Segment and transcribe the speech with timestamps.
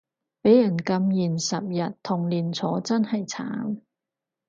[0.41, 3.81] 畀人禁言十日同連坐真係慘